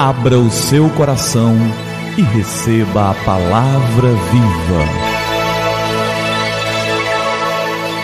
Abra 0.00 0.38
o 0.38 0.48
seu 0.48 0.88
coração 0.90 1.56
e 2.16 2.22
receba 2.22 3.10
a 3.10 3.14
palavra 3.24 4.10
viva. 4.30 4.84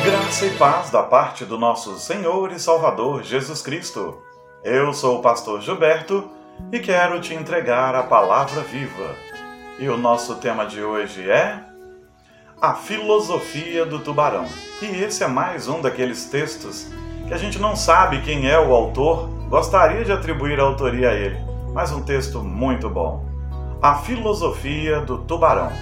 Graça 0.04 0.46
e 0.46 0.50
paz 0.56 0.90
da 0.90 1.04
parte 1.04 1.44
do 1.44 1.56
nosso 1.56 1.96
Senhor 2.00 2.50
e 2.50 2.58
Salvador 2.58 3.22
Jesus 3.22 3.62
Cristo. 3.62 4.18
Eu 4.64 4.92
sou 4.92 5.20
o 5.20 5.22
pastor 5.22 5.60
Gilberto 5.60 6.28
e 6.72 6.80
quero 6.80 7.20
te 7.20 7.32
entregar 7.32 7.94
a 7.94 8.02
palavra 8.02 8.62
viva. 8.62 9.14
E 9.78 9.88
o 9.88 9.96
nosso 9.96 10.34
tema 10.34 10.66
de 10.66 10.82
hoje 10.82 11.30
é 11.30 11.60
a 12.60 12.74
filosofia 12.74 13.86
do 13.86 14.00
tubarão. 14.00 14.46
E 14.82 14.86
esse 14.86 15.22
é 15.22 15.28
mais 15.28 15.68
um 15.68 15.80
daqueles 15.80 16.24
textos 16.24 16.88
que 17.28 17.32
a 17.32 17.38
gente 17.38 17.60
não 17.60 17.76
sabe 17.76 18.20
quem 18.22 18.50
é 18.50 18.58
o 18.58 18.74
autor, 18.74 19.28
gostaria 19.48 20.04
de 20.04 20.10
atribuir 20.10 20.58
a 20.58 20.64
autoria 20.64 21.10
a 21.10 21.14
ele 21.14 21.53
mas 21.74 21.90
um 21.90 22.00
texto 22.00 22.40
muito 22.40 22.88
bom. 22.88 23.26
A 23.82 23.96
filosofia 23.96 25.00
do 25.00 25.18
tubarão. 25.18 25.72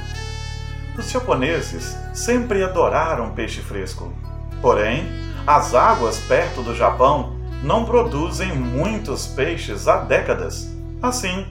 Os 0.99 1.11
japoneses 1.11 1.97
sempre 2.13 2.65
adoraram 2.65 3.31
peixe 3.31 3.61
fresco. 3.61 4.13
Porém, 4.61 5.07
as 5.47 5.75
águas 5.75 6.19
perto 6.21 6.63
do 6.63 6.75
Japão 6.75 7.37
não 7.63 7.85
produzem 7.85 8.53
muitos 8.57 9.27
peixes 9.27 9.87
há 9.87 9.99
décadas. 9.99 10.69
Assim, 11.01 11.47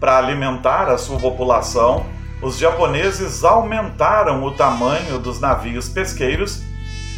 para 0.00 0.18
alimentar 0.18 0.88
a 0.88 0.98
sua 0.98 1.18
população, 1.18 2.04
os 2.42 2.58
japoneses 2.58 3.44
aumentaram 3.44 4.42
o 4.44 4.50
tamanho 4.50 5.18
dos 5.18 5.40
navios 5.40 5.88
pesqueiros 5.88 6.62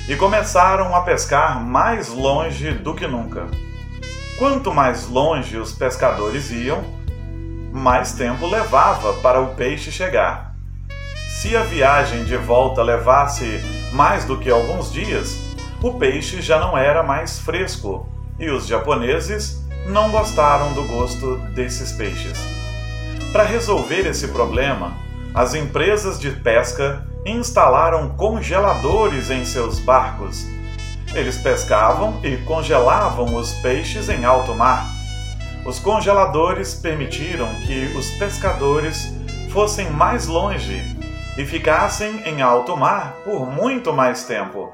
e 0.08 0.14
começaram 0.14 0.94
a 0.94 1.00
pescar 1.00 1.60
mais 1.64 2.08
longe 2.08 2.72
do 2.72 2.94
que 2.94 3.06
nunca. 3.06 3.46
Quanto 4.38 4.70
mais 4.70 5.06
longe 5.06 5.56
os 5.56 5.72
pescadores 5.72 6.50
iam, 6.50 6.84
mais 7.72 8.12
tempo 8.12 8.46
levava 8.46 9.14
para 9.14 9.40
o 9.40 9.54
peixe 9.54 9.90
chegar. 9.90 10.54
Se 11.40 11.56
a 11.56 11.62
viagem 11.62 12.22
de 12.24 12.36
volta 12.36 12.82
levasse 12.82 13.62
mais 13.92 14.26
do 14.26 14.36
que 14.38 14.50
alguns 14.50 14.92
dias, 14.92 15.38
o 15.82 15.94
peixe 15.94 16.42
já 16.42 16.60
não 16.60 16.76
era 16.76 17.02
mais 17.02 17.38
fresco 17.38 18.06
e 18.38 18.50
os 18.50 18.66
japoneses 18.66 19.64
não 19.86 20.10
gostaram 20.10 20.74
do 20.74 20.84
gosto 20.84 21.38
desses 21.54 21.92
peixes. 21.92 22.38
Para 23.32 23.44
resolver 23.44 24.06
esse 24.06 24.28
problema, 24.28 24.98
as 25.34 25.54
empresas 25.54 26.20
de 26.20 26.30
pesca 26.30 27.06
instalaram 27.24 28.10
congeladores 28.10 29.30
em 29.30 29.46
seus 29.46 29.78
barcos 29.78 30.46
eles 31.16 31.38
pescavam 31.38 32.20
e 32.22 32.36
congelavam 32.38 33.34
os 33.34 33.52
peixes 33.54 34.08
em 34.08 34.24
alto 34.24 34.54
mar. 34.54 34.86
Os 35.64 35.78
congeladores 35.78 36.74
permitiram 36.74 37.48
que 37.66 37.86
os 37.96 38.10
pescadores 38.18 39.12
fossem 39.50 39.90
mais 39.90 40.26
longe 40.26 40.80
e 41.38 41.44
ficassem 41.44 42.22
em 42.26 42.42
alto 42.42 42.76
mar 42.76 43.16
por 43.24 43.46
muito 43.46 43.92
mais 43.92 44.24
tempo. 44.24 44.72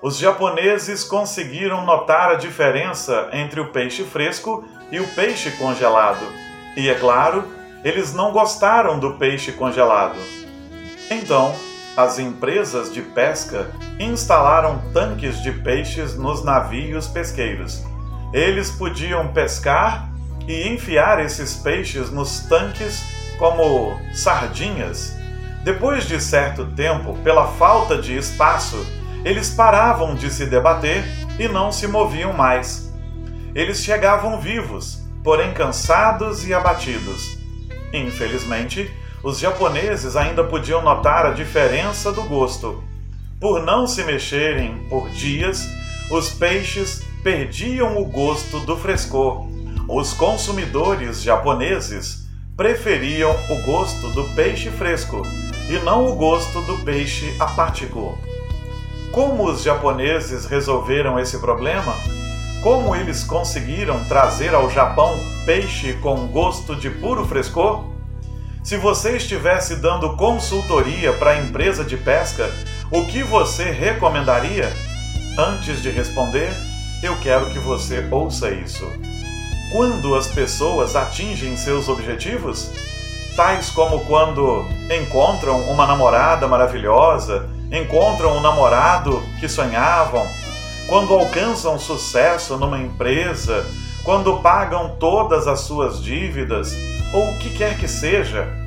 Os 0.00 0.16
japoneses 0.16 1.04
conseguiram 1.04 1.84
notar 1.84 2.30
a 2.30 2.34
diferença 2.34 3.28
entre 3.32 3.60
o 3.60 3.70
peixe 3.70 4.04
fresco 4.04 4.64
e 4.90 4.98
o 4.98 5.06
peixe 5.08 5.50
congelado. 5.52 6.24
E 6.76 6.88
é 6.88 6.94
claro, 6.94 7.44
eles 7.84 8.14
não 8.14 8.32
gostaram 8.32 8.98
do 8.98 9.14
peixe 9.14 9.52
congelado. 9.52 10.18
Então, 11.10 11.54
as 11.98 12.20
empresas 12.20 12.94
de 12.94 13.02
pesca 13.02 13.72
instalaram 13.98 14.80
tanques 14.94 15.42
de 15.42 15.50
peixes 15.50 16.14
nos 16.14 16.44
navios 16.44 17.08
pesqueiros. 17.08 17.82
Eles 18.32 18.70
podiam 18.70 19.32
pescar 19.32 20.08
e 20.46 20.68
enfiar 20.68 21.18
esses 21.18 21.56
peixes 21.56 22.08
nos 22.08 22.38
tanques 22.42 23.04
como 23.36 23.98
sardinhas. 24.14 25.12
Depois 25.64 26.06
de 26.06 26.20
certo 26.20 26.66
tempo, 26.66 27.18
pela 27.24 27.48
falta 27.48 28.00
de 28.00 28.16
espaço, 28.16 28.86
eles 29.24 29.50
paravam 29.50 30.14
de 30.14 30.30
se 30.30 30.46
debater 30.46 31.02
e 31.36 31.48
não 31.48 31.72
se 31.72 31.88
moviam 31.88 32.32
mais. 32.32 32.94
Eles 33.56 33.82
chegavam 33.82 34.40
vivos, 34.40 35.02
porém 35.24 35.52
cansados 35.52 36.46
e 36.46 36.54
abatidos. 36.54 37.36
Infelizmente, 37.92 38.88
os 39.28 39.38
japoneses 39.38 40.16
ainda 40.16 40.42
podiam 40.42 40.80
notar 40.80 41.26
a 41.26 41.32
diferença 41.32 42.10
do 42.10 42.22
gosto. 42.22 42.82
Por 43.38 43.62
não 43.62 43.86
se 43.86 44.02
mexerem 44.02 44.78
por 44.88 45.10
dias, 45.10 45.68
os 46.10 46.30
peixes 46.30 47.02
perdiam 47.22 47.98
o 47.98 48.06
gosto 48.06 48.58
do 48.60 48.74
frescor. 48.74 49.46
Os 49.86 50.14
consumidores 50.14 51.20
japoneses 51.20 52.26
preferiam 52.56 53.36
o 53.50 53.62
gosto 53.66 54.08
do 54.12 54.24
peixe 54.34 54.70
fresco 54.70 55.20
e 55.68 55.78
não 55.84 56.06
o 56.06 56.16
gosto 56.16 56.62
do 56.62 56.78
peixe 56.78 57.36
apático. 57.38 58.18
Como 59.12 59.44
os 59.44 59.62
japoneses 59.62 60.46
resolveram 60.46 61.18
esse 61.18 61.38
problema? 61.38 61.94
Como 62.62 62.96
eles 62.96 63.24
conseguiram 63.24 64.02
trazer 64.04 64.54
ao 64.54 64.70
Japão 64.70 65.14
peixe 65.44 65.92
com 66.00 66.28
gosto 66.28 66.74
de 66.74 66.88
puro 66.88 67.26
frescor? 67.26 67.97
Se 68.68 68.76
você 68.76 69.16
estivesse 69.16 69.76
dando 69.76 70.14
consultoria 70.14 71.10
para 71.14 71.30
a 71.30 71.38
empresa 71.38 71.82
de 71.82 71.96
pesca, 71.96 72.52
o 72.90 73.06
que 73.06 73.22
você 73.22 73.70
recomendaria? 73.70 74.70
Antes 75.38 75.80
de 75.80 75.88
responder, 75.88 76.52
eu 77.02 77.18
quero 77.22 77.46
que 77.46 77.58
você 77.58 78.06
ouça 78.10 78.50
isso. 78.50 78.86
Quando 79.72 80.14
as 80.14 80.26
pessoas 80.26 80.94
atingem 80.94 81.56
seus 81.56 81.88
objetivos, 81.88 82.70
tais 83.34 83.70
como 83.70 84.04
quando 84.04 84.66
encontram 84.94 85.62
uma 85.70 85.86
namorada 85.86 86.46
maravilhosa, 86.46 87.48
encontram 87.72 88.36
um 88.36 88.40
namorado 88.42 89.22
que 89.40 89.48
sonhavam, 89.48 90.26
quando 90.86 91.14
alcançam 91.14 91.78
sucesso 91.78 92.58
numa 92.58 92.78
empresa, 92.78 93.64
quando 94.04 94.40
pagam 94.40 94.94
todas 95.00 95.48
as 95.48 95.60
suas 95.60 96.02
dívidas, 96.02 96.76
ou 97.14 97.30
o 97.30 97.38
que 97.38 97.48
quer 97.56 97.78
que 97.78 97.88
seja, 97.88 98.57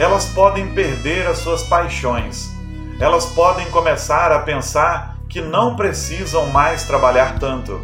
elas 0.00 0.24
podem 0.30 0.72
perder 0.72 1.26
as 1.26 1.40
suas 1.40 1.62
paixões. 1.62 2.50
Elas 2.98 3.26
podem 3.26 3.70
começar 3.70 4.32
a 4.32 4.38
pensar 4.38 5.18
que 5.28 5.42
não 5.42 5.76
precisam 5.76 6.46
mais 6.46 6.84
trabalhar 6.84 7.38
tanto. 7.38 7.78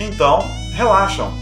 Então, 0.00 0.44
relaxam. 0.74 1.32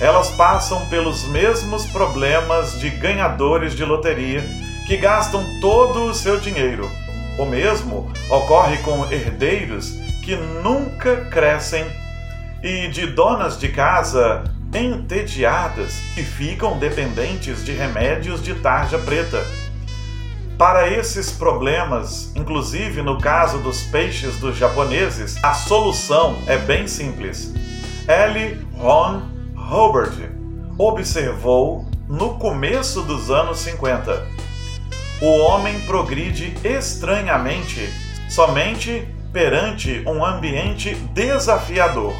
Elas 0.00 0.30
passam 0.30 0.84
pelos 0.86 1.22
mesmos 1.28 1.86
problemas 1.86 2.80
de 2.80 2.90
ganhadores 2.90 3.76
de 3.76 3.84
loteria 3.84 4.44
que 4.88 4.96
gastam 4.96 5.44
todo 5.60 6.06
o 6.06 6.14
seu 6.14 6.40
dinheiro. 6.40 6.90
O 7.38 7.44
mesmo 7.44 8.10
ocorre 8.28 8.78
com 8.78 9.04
herdeiros 9.12 9.92
que 10.24 10.34
nunca 10.34 11.26
crescem 11.26 11.86
e 12.64 12.88
de 12.88 13.06
donas 13.06 13.60
de 13.60 13.68
casa 13.68 14.42
entediadas 14.74 16.00
e 16.16 16.22
ficam 16.22 16.78
dependentes 16.78 17.64
de 17.64 17.72
remédios 17.72 18.42
de 18.42 18.54
tarja 18.54 18.98
preta. 18.98 19.44
Para 20.56 20.88
esses 20.88 21.30
problemas, 21.30 22.32
inclusive 22.36 23.02
no 23.02 23.18
caso 23.18 23.58
dos 23.58 23.82
peixes 23.84 24.38
dos 24.38 24.56
japoneses, 24.56 25.36
a 25.42 25.54
solução 25.54 26.38
é 26.46 26.56
bem 26.56 26.86
simples. 26.86 27.52
L. 28.06 28.58
Ron 28.76 29.22
Hubbard 29.56 30.30
observou 30.78 31.86
no 32.08 32.38
começo 32.38 33.02
dos 33.02 33.30
anos 33.30 33.58
50. 33.58 34.26
O 35.20 35.38
homem 35.38 35.80
progride 35.80 36.54
estranhamente 36.64 37.88
somente 38.28 39.06
perante 39.32 40.02
um 40.06 40.24
ambiente 40.24 40.94
desafiador. 41.14 42.14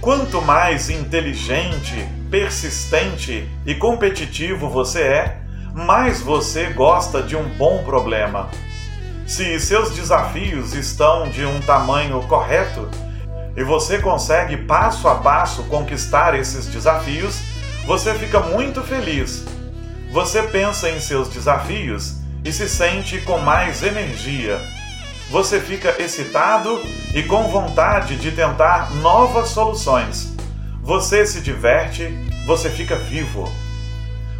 Quanto 0.00 0.40
mais 0.40 0.88
inteligente, 0.88 2.08
persistente 2.30 3.46
e 3.66 3.74
competitivo 3.74 4.66
você 4.66 5.02
é, 5.02 5.36
mais 5.74 6.22
você 6.22 6.70
gosta 6.70 7.22
de 7.22 7.36
um 7.36 7.46
bom 7.50 7.84
problema. 7.84 8.48
Se 9.26 9.60
seus 9.60 9.90
desafios 9.94 10.72
estão 10.72 11.28
de 11.28 11.44
um 11.44 11.60
tamanho 11.60 12.18
correto 12.22 12.88
e 13.54 13.62
você 13.62 13.98
consegue 13.98 14.56
passo 14.56 15.06
a 15.06 15.16
passo 15.16 15.64
conquistar 15.64 16.34
esses 16.34 16.64
desafios, 16.64 17.38
você 17.84 18.14
fica 18.14 18.40
muito 18.40 18.80
feliz. 18.82 19.44
Você 20.10 20.42
pensa 20.44 20.88
em 20.88 20.98
seus 20.98 21.28
desafios 21.28 22.16
e 22.42 22.50
se 22.50 22.66
sente 22.66 23.20
com 23.20 23.36
mais 23.36 23.82
energia 23.82 24.58
você 25.30 25.60
fica 25.60 26.02
excitado 26.02 26.82
e 27.14 27.22
com 27.22 27.44
vontade 27.44 28.16
de 28.16 28.32
tentar 28.32 28.92
novas 28.96 29.50
soluções. 29.50 30.34
Você 30.82 31.24
se 31.24 31.40
diverte, 31.40 32.12
você 32.46 32.68
fica 32.68 32.96
vivo. 32.96 33.48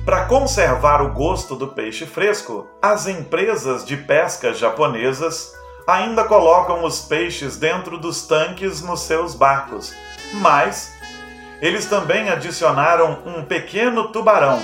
Para 0.05 0.25
conservar 0.25 1.01
o 1.01 1.13
gosto 1.13 1.55
do 1.55 1.69
peixe 1.69 2.05
fresco, 2.07 2.67
as 2.83 3.07
empresas 3.07 3.85
de 3.85 3.97
pesca 3.97 4.53
japonesas 4.53 5.55
ainda 5.87 6.25
colocam 6.25 6.83
os 6.85 7.01
peixes 7.01 7.57
dentro 7.57 7.97
dos 7.97 8.27
tanques 8.27 8.83
nos 8.83 9.03
seus 9.03 9.35
barcos, 9.35 9.95
mas 10.35 10.93
eles 11.61 11.87
também 11.87 12.31
adicionaram 12.31 13.19
um 13.25 13.45
pequeno 13.45 14.09
tubarão. 14.09 14.61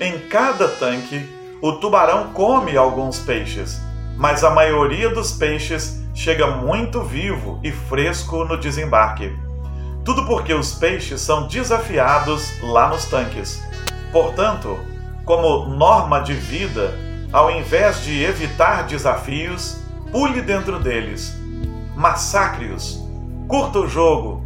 Em 0.00 0.18
cada 0.28 0.68
tanque, 0.68 1.28
o 1.60 1.72
tubarão 1.72 2.32
come 2.32 2.76
alguns 2.76 3.18
peixes, 3.18 3.80
mas 4.16 4.44
a 4.44 4.50
maioria 4.50 5.10
dos 5.10 5.32
peixes 5.32 6.02
chega 6.14 6.46
muito 6.46 7.02
vivo 7.02 7.60
e 7.62 7.72
fresco 7.72 8.44
no 8.44 8.58
desembarque. 8.58 9.32
Tudo 10.04 10.26
porque 10.26 10.52
os 10.52 10.74
peixes 10.74 11.20
são 11.20 11.46
desafiados 11.48 12.60
lá 12.62 12.88
nos 12.88 13.06
tanques. 13.06 13.62
Portanto, 14.12 14.78
como 15.24 15.66
norma 15.66 16.20
de 16.20 16.34
vida, 16.34 16.94
ao 17.32 17.50
invés 17.50 18.02
de 18.02 18.22
evitar 18.22 18.86
desafios, 18.86 19.78
pule 20.12 20.40
dentro 20.42 20.78
deles, 20.78 21.34
massacre-os, 21.96 23.02
curta 23.48 23.80
o 23.80 23.88
jogo. 23.88 24.44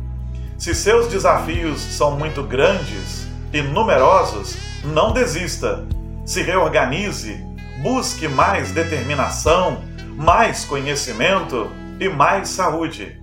Se 0.57 0.75
seus 0.75 1.09
desafios 1.09 1.81
são 1.81 2.13
muito 2.13 2.43
grandes 2.43 3.29
e 3.53 3.61
numerosos, 3.61 4.57
não 4.85 5.13
desista. 5.13 5.85
Se 6.25 6.43
reorganize, 6.43 7.45
busque 7.83 8.27
mais 8.27 8.73
determinação, 8.73 9.83
mais 10.17 10.65
conhecimento 10.65 11.71
e 12.01 12.09
mais 12.09 12.49
saúde. 12.49 13.21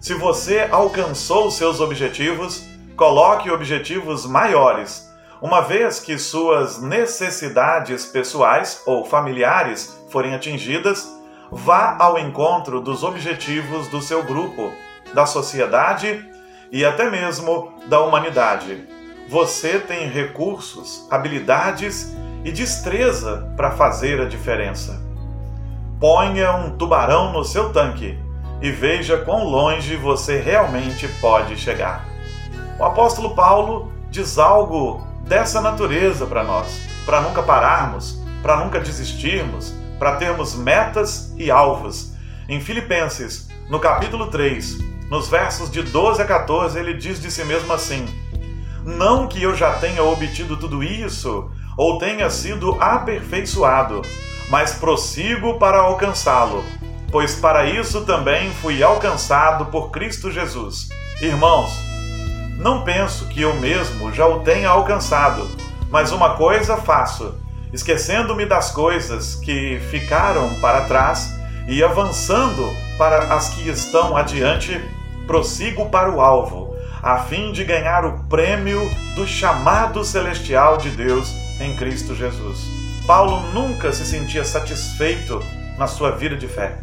Se 0.00 0.14
você 0.14 0.66
alcançou 0.70 1.50
seus 1.50 1.80
objetivos, 1.80 2.66
coloque 2.96 3.50
objetivos 3.50 4.24
maiores, 4.24 5.06
uma 5.42 5.60
vez 5.60 6.00
que 6.00 6.18
suas 6.18 6.80
necessidades 6.80 8.06
pessoais 8.06 8.82
ou 8.86 9.04
familiares 9.04 9.98
forem 10.10 10.34
atingidas, 10.34 11.06
vá 11.50 11.96
ao 11.98 12.18
encontro 12.18 12.80
dos 12.80 13.02
objetivos 13.02 13.88
do 13.88 14.00
seu 14.00 14.22
grupo, 14.22 14.72
da 15.12 15.26
sociedade 15.26 16.26
e 16.72 16.84
até 16.84 17.10
mesmo 17.10 17.74
da 17.86 18.00
humanidade. 18.00 18.86
Você 19.28 19.78
tem 19.78 20.08
recursos, 20.08 21.06
habilidades 21.10 22.14
e 22.44 22.50
destreza 22.50 23.52
para 23.56 23.72
fazer 23.72 24.20
a 24.20 24.24
diferença. 24.26 25.00
Ponha 25.98 26.54
um 26.54 26.70
tubarão 26.70 27.32
no 27.32 27.44
seu 27.44 27.72
tanque 27.72 28.18
e 28.62 28.70
veja 28.70 29.18
quão 29.18 29.44
longe 29.44 29.96
você 29.96 30.38
realmente 30.38 31.06
pode 31.20 31.56
chegar. 31.56 32.06
O 32.78 32.84
apóstolo 32.84 33.34
Paulo 33.34 33.92
diz 34.10 34.38
algo 34.38 35.06
dessa 35.26 35.60
natureza 35.60 36.26
para 36.26 36.42
nós, 36.42 36.80
para 37.04 37.20
nunca 37.20 37.42
pararmos, 37.42 38.20
para 38.42 38.56
nunca 38.56 38.80
desistirmos, 38.80 39.74
para 39.98 40.16
termos 40.16 40.54
metas 40.54 41.34
e 41.36 41.50
alvos. 41.50 42.14
Em 42.48 42.60
Filipenses, 42.60 43.48
no 43.68 43.78
capítulo 43.78 44.28
3, 44.28 44.78
nos 45.10 45.28
versos 45.28 45.70
de 45.70 45.82
12 45.82 46.22
a 46.22 46.24
14, 46.24 46.78
ele 46.78 46.94
diz 46.94 47.20
de 47.20 47.30
si 47.30 47.44
mesmo 47.44 47.72
assim: 47.72 48.06
Não 48.84 49.28
que 49.28 49.42
eu 49.42 49.54
já 49.54 49.74
tenha 49.74 50.02
obtido 50.02 50.56
tudo 50.56 50.82
isso, 50.82 51.50
ou 51.80 51.96
tenha 51.96 52.28
sido 52.28 52.76
aperfeiçoado, 52.78 54.02
mas 54.50 54.74
prossigo 54.74 55.58
para 55.58 55.78
alcançá-lo, 55.78 56.62
pois 57.10 57.36
para 57.36 57.64
isso 57.64 58.02
também 58.02 58.50
fui 58.60 58.82
alcançado 58.82 59.64
por 59.64 59.90
Cristo 59.90 60.30
Jesus. 60.30 60.90
Irmãos, 61.22 61.72
não 62.58 62.84
penso 62.84 63.24
que 63.28 63.40
eu 63.40 63.54
mesmo 63.54 64.12
já 64.12 64.26
o 64.26 64.40
tenha 64.40 64.68
alcançado, 64.68 65.48
mas 65.90 66.12
uma 66.12 66.34
coisa 66.34 66.76
faço, 66.76 67.34
esquecendo-me 67.72 68.44
das 68.44 68.70
coisas 68.70 69.36
que 69.36 69.80
ficaram 69.90 70.52
para 70.60 70.82
trás 70.82 71.34
e 71.66 71.82
avançando 71.82 72.70
para 72.98 73.34
as 73.34 73.48
que 73.54 73.70
estão 73.70 74.14
adiante, 74.14 74.78
prossigo 75.26 75.88
para 75.88 76.10
o 76.10 76.20
alvo, 76.20 76.76
a 77.02 77.20
fim 77.20 77.52
de 77.52 77.64
ganhar 77.64 78.04
o 78.04 78.18
prêmio 78.24 78.82
do 79.14 79.26
chamado 79.26 80.04
celestial 80.04 80.76
de 80.76 80.90
Deus 80.90 81.48
em 81.60 81.76
Cristo 81.76 82.14
Jesus. 82.14 82.66
Paulo 83.06 83.40
nunca 83.52 83.92
se 83.92 84.04
sentia 84.04 84.44
satisfeito 84.44 85.42
na 85.78 85.86
sua 85.86 86.12
vida 86.12 86.36
de 86.36 86.48
fé. 86.48 86.78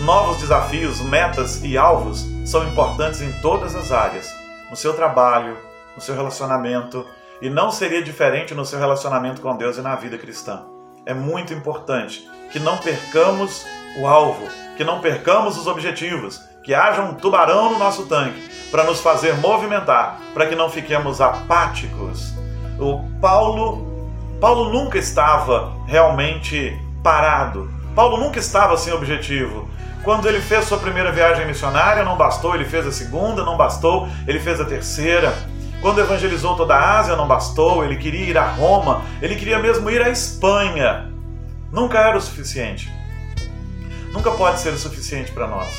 Novos 0.00 0.38
desafios, 0.38 1.00
metas 1.00 1.62
e 1.62 1.78
alvos 1.78 2.26
são 2.44 2.66
importantes 2.68 3.22
em 3.22 3.32
todas 3.40 3.74
as 3.74 3.90
áreas 3.90 4.28
no 4.70 4.76
seu 4.76 4.92
trabalho, 4.92 5.56
no 5.94 6.02
seu 6.02 6.14
relacionamento, 6.14 7.06
e 7.40 7.48
não 7.48 7.70
seria 7.70 8.02
diferente 8.02 8.54
no 8.54 8.64
seu 8.64 8.78
relacionamento 8.78 9.40
com 9.40 9.56
Deus 9.56 9.76
e 9.76 9.82
na 9.82 9.94
vida 9.94 10.18
cristã. 10.18 10.64
É 11.06 11.14
muito 11.14 11.52
importante 11.52 12.28
que 12.50 12.58
não 12.58 12.78
percamos 12.78 13.64
o 14.00 14.06
alvo, 14.06 14.48
que 14.76 14.84
não 14.84 15.00
percamos 15.00 15.56
os 15.56 15.66
objetivos, 15.66 16.40
que 16.64 16.74
haja 16.74 17.02
um 17.02 17.14
tubarão 17.14 17.72
no 17.72 17.78
nosso 17.78 18.06
tanque 18.06 18.40
para 18.70 18.84
nos 18.84 19.00
fazer 19.00 19.34
movimentar, 19.36 20.20
para 20.32 20.46
que 20.46 20.56
não 20.56 20.68
fiquemos 20.68 21.20
apáticos. 21.20 22.33
O 22.78 23.00
Paulo, 23.20 24.10
Paulo 24.40 24.72
nunca 24.72 24.98
estava 24.98 25.72
realmente 25.86 26.76
parado. 27.02 27.70
Paulo 27.94 28.16
nunca 28.16 28.38
estava 28.38 28.76
sem 28.76 28.92
objetivo. 28.92 29.68
Quando 30.02 30.28
ele 30.28 30.40
fez 30.40 30.66
sua 30.66 30.78
primeira 30.78 31.12
viagem 31.12 31.46
missionária, 31.46 32.04
não 32.04 32.16
bastou, 32.16 32.54
ele 32.54 32.64
fez 32.64 32.86
a 32.86 32.92
segunda, 32.92 33.42
não 33.42 33.56
bastou, 33.56 34.08
ele 34.26 34.38
fez 34.38 34.60
a 34.60 34.64
terceira. 34.64 35.34
Quando 35.80 36.00
evangelizou 36.00 36.56
toda 36.56 36.74
a 36.74 36.98
Ásia, 36.98 37.16
não 37.16 37.26
bastou, 37.26 37.84
ele 37.84 37.96
queria 37.96 38.26
ir 38.26 38.38
a 38.38 38.46
Roma, 38.46 39.02
ele 39.22 39.36
queria 39.36 39.58
mesmo 39.58 39.90
ir 39.90 40.02
à 40.02 40.10
Espanha. 40.10 41.10
Nunca 41.72 41.98
era 41.98 42.16
o 42.16 42.20
suficiente. 42.20 42.92
Nunca 44.12 44.30
pode 44.30 44.60
ser 44.60 44.72
o 44.72 44.78
suficiente 44.78 45.32
para 45.32 45.46
nós. 45.46 45.74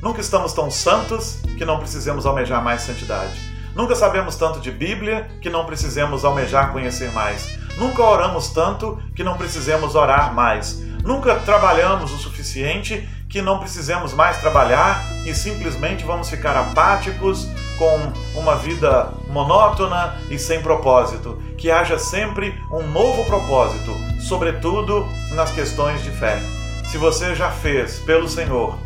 Nunca 0.00 0.20
estamos 0.20 0.52
tão 0.52 0.70
santos 0.70 1.40
que 1.56 1.64
não 1.64 1.78
precisemos 1.78 2.26
almejar 2.26 2.62
mais 2.62 2.82
santidade. 2.82 3.53
Nunca 3.74 3.96
sabemos 3.96 4.36
tanto 4.36 4.60
de 4.60 4.70
Bíblia 4.70 5.28
que 5.40 5.50
não 5.50 5.66
precisemos 5.66 6.24
almejar 6.24 6.72
conhecer 6.72 7.10
mais. 7.12 7.58
Nunca 7.76 8.02
oramos 8.02 8.50
tanto 8.50 9.02
que 9.16 9.24
não 9.24 9.36
precisemos 9.36 9.96
orar 9.96 10.32
mais. 10.32 10.80
Nunca 11.02 11.34
trabalhamos 11.36 12.12
o 12.12 12.18
suficiente 12.18 13.08
que 13.28 13.42
não 13.42 13.58
precisemos 13.58 14.14
mais 14.14 14.38
trabalhar 14.38 15.02
e 15.26 15.34
simplesmente 15.34 16.04
vamos 16.04 16.30
ficar 16.30 16.56
apáticos 16.56 17.48
com 17.76 18.12
uma 18.38 18.54
vida 18.54 19.12
monótona 19.28 20.16
e 20.30 20.38
sem 20.38 20.62
propósito. 20.62 21.42
Que 21.58 21.68
haja 21.68 21.98
sempre 21.98 22.56
um 22.70 22.86
novo 22.86 23.24
propósito, 23.24 23.92
sobretudo 24.20 25.04
nas 25.32 25.50
questões 25.50 26.02
de 26.04 26.12
fé. 26.12 26.40
Se 26.86 26.96
você 26.96 27.34
já 27.34 27.50
fez 27.50 27.98
pelo 27.98 28.28
Senhor 28.28 28.78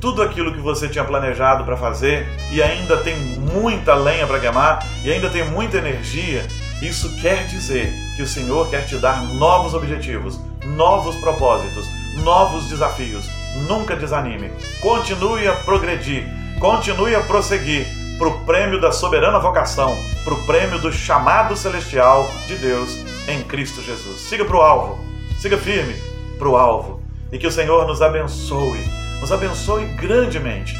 tudo 0.00 0.22
aquilo 0.22 0.52
que 0.52 0.60
você 0.60 0.88
tinha 0.88 1.04
planejado 1.04 1.64
para 1.64 1.76
fazer 1.76 2.26
e 2.52 2.62
ainda 2.62 2.96
tem 2.98 3.16
muita 3.16 3.94
lenha 3.94 4.26
para 4.26 4.40
queimar 4.40 4.86
e 5.04 5.10
ainda 5.10 5.28
tem 5.28 5.44
muita 5.44 5.78
energia, 5.78 6.46
isso 6.80 7.16
quer 7.20 7.46
dizer 7.46 7.92
que 8.16 8.22
o 8.22 8.28
Senhor 8.28 8.68
quer 8.70 8.86
te 8.86 8.96
dar 8.96 9.22
novos 9.34 9.74
objetivos, 9.74 10.38
novos 10.64 11.16
propósitos, 11.16 11.86
novos 12.22 12.68
desafios 12.68 13.38
Nunca 13.66 13.96
desanime. 13.96 14.50
Continue 14.80 15.48
a 15.48 15.52
progredir. 15.52 16.26
Continue 16.60 17.14
a 17.14 17.22
prosseguir 17.22 17.86
para 18.18 18.28
o 18.28 18.44
prêmio 18.44 18.80
da 18.80 18.90
soberana 18.90 19.38
vocação, 19.38 19.96
para 20.24 20.34
o 20.34 20.46
prêmio 20.46 20.80
do 20.80 20.92
chamado 20.92 21.56
celestial 21.56 22.28
de 22.46 22.56
Deus 22.56 22.98
em 23.28 23.42
Cristo 23.44 23.80
Jesus. 23.80 24.20
Siga 24.20 24.44
para 24.44 24.56
o 24.56 24.60
alvo. 24.60 25.04
Siga 25.38 25.56
firme 25.56 25.94
para 26.38 26.48
o 26.48 26.56
alvo. 26.56 27.00
E 27.32 27.38
que 27.38 27.46
o 27.46 27.52
Senhor 27.52 27.86
nos 27.86 28.02
abençoe. 28.02 28.97
Nos 29.20 29.32
abençoe 29.32 29.84
grandemente, 29.96 30.76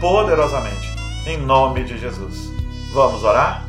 poderosamente. 0.00 0.90
Em 1.26 1.38
nome 1.38 1.84
de 1.84 1.98
Jesus. 1.98 2.50
Vamos 2.92 3.24
orar? 3.24 3.64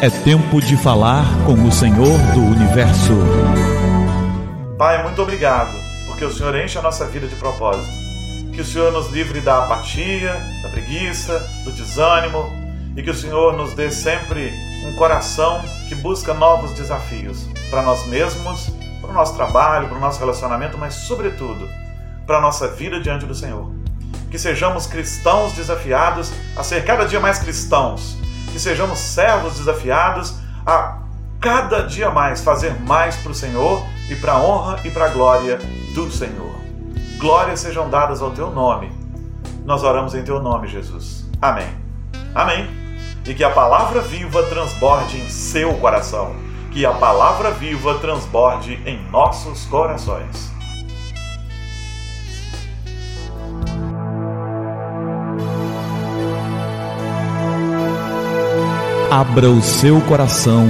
É 0.00 0.10
tempo 0.10 0.60
de 0.60 0.76
falar 0.76 1.24
com 1.46 1.54
o 1.54 1.72
Senhor 1.72 2.18
do 2.34 2.40
universo. 2.40 3.12
Pai, 4.78 5.02
muito 5.02 5.20
obrigado, 5.22 5.74
porque 6.06 6.24
o 6.24 6.32
Senhor 6.32 6.54
enche 6.54 6.78
a 6.78 6.82
nossa 6.82 7.06
vida 7.06 7.26
de 7.26 7.34
propósito. 7.34 7.90
Que 8.52 8.60
o 8.60 8.64
Senhor 8.64 8.92
nos 8.92 9.10
livre 9.10 9.40
da 9.40 9.64
apatia, 9.64 10.34
da 10.62 10.68
preguiça, 10.68 11.38
do 11.64 11.72
desânimo 11.72 12.48
e 12.96 13.02
que 13.02 13.10
o 13.10 13.14
Senhor 13.14 13.56
nos 13.56 13.74
dê 13.74 13.90
sempre 13.90 14.52
um 14.86 14.94
coração 14.96 15.60
que 15.88 15.94
busca 15.94 16.32
novos 16.32 16.72
desafios 16.72 17.46
para 17.68 17.82
nós 17.82 18.06
mesmos, 18.06 18.70
nosso 19.16 19.34
trabalho, 19.34 19.88
para 19.88 19.96
o 19.96 20.00
nosso 20.00 20.20
relacionamento, 20.20 20.78
mas, 20.78 20.94
sobretudo, 20.94 21.68
para 22.26 22.38
a 22.38 22.40
nossa 22.40 22.68
vida 22.68 23.00
diante 23.00 23.26
do 23.26 23.34
Senhor. 23.34 23.72
Que 24.30 24.38
sejamos 24.38 24.86
cristãos 24.86 25.52
desafiados 25.52 26.32
a 26.56 26.62
ser 26.62 26.84
cada 26.84 27.04
dia 27.04 27.18
mais 27.18 27.38
cristãos, 27.38 28.16
que 28.52 28.58
sejamos 28.58 28.98
servos 28.98 29.56
desafiados 29.58 30.34
a 30.64 30.98
cada 31.40 31.82
dia 31.82 32.10
mais 32.10 32.42
fazer 32.42 32.80
mais 32.80 33.16
para 33.16 33.32
o 33.32 33.34
Senhor 33.34 33.84
e 34.08 34.16
para 34.16 34.32
a 34.32 34.40
honra 34.40 34.80
e 34.84 34.90
para 34.90 35.06
a 35.06 35.08
glória 35.08 35.58
do 35.94 36.10
Senhor. 36.10 36.54
Glórias 37.18 37.60
sejam 37.60 37.88
dadas 37.88 38.20
ao 38.20 38.30
teu 38.30 38.50
nome. 38.50 38.92
Nós 39.64 39.82
oramos 39.82 40.14
em 40.14 40.22
teu 40.22 40.40
nome, 40.40 40.68
Jesus. 40.68 41.26
Amém. 41.40 41.68
Amém. 42.34 42.68
E 43.24 43.34
que 43.34 43.42
a 43.42 43.50
palavra 43.50 44.00
viva 44.00 44.42
transborde 44.44 45.18
em 45.18 45.28
seu 45.28 45.74
coração 45.74 46.45
que 46.76 46.84
a 46.84 46.92
palavra 46.92 47.52
viva 47.52 47.98
transborde 48.00 48.78
em 48.84 49.00
nossos 49.10 49.64
corações. 49.64 50.52
Abra 59.10 59.48
o 59.48 59.62
seu 59.62 60.02
coração 60.02 60.68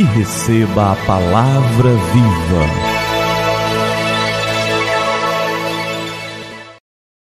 e 0.00 0.02
receba 0.02 0.90
a 0.90 0.96
palavra 1.06 1.90
viva. 2.12 2.95